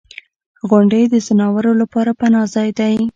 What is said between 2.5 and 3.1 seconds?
ځای دی.